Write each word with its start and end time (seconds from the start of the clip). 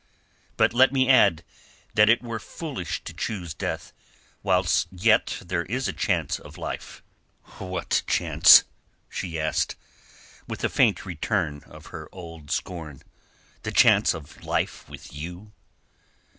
But 0.57 0.73
let 0.73 0.91
me 0.91 1.07
add 1.07 1.43
that 1.93 2.09
it 2.09 2.23
were 2.23 2.39
foolish 2.39 3.03
to 3.03 3.13
choose 3.13 3.53
death 3.53 3.93
whilst 4.41 4.87
yet 4.91 5.37
there 5.45 5.61
is 5.61 5.87
a 5.87 5.93
chance 5.93 6.39
of 6.39 6.57
life." 6.57 7.03
"What 7.59 8.01
chance?" 8.07 8.63
she 9.09 9.39
asked, 9.39 9.75
with 10.47 10.63
a 10.63 10.69
faint 10.69 11.05
return 11.05 11.61
of 11.67 11.85
her 11.93 12.09
old 12.11 12.49
scorn. 12.49 13.03
"The 13.61 13.71
chance 13.71 14.15
of 14.15 14.43
life 14.43 14.89
with 14.89 15.13
you?" 15.13 15.51